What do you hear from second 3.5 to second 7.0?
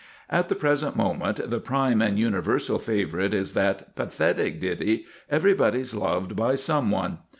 that pathetic ditty, Everybody's Loved by Some